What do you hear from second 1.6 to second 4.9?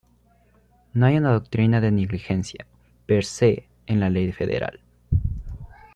de negligencia "per se" en la ley federal.